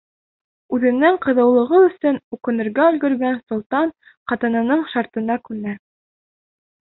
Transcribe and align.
Үҙенең 0.75 1.17
ҡыҙыулығы 1.25 1.81
өсөн 1.89 2.15
үкенергә 2.37 2.87
өлгөргән 2.93 3.37
солтан 3.51 3.93
ҡатынының 4.31 4.83
шартына 4.95 5.37
күнә. 5.51 5.77